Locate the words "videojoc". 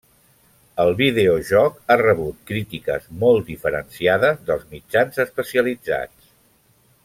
1.01-1.75